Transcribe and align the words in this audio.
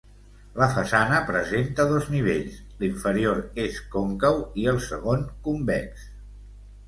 La 0.59 0.67
façana 0.75 1.17
presenta 1.25 1.83
dos 1.91 2.07
nivells, 2.13 2.55
l'inferior 2.79 3.43
és 3.65 3.77
còncau 3.97 4.41
i 4.63 4.67
el 4.73 4.79
segon 4.89 5.27
convex. 5.49 6.09